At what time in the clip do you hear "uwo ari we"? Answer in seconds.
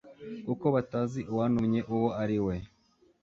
1.93-2.55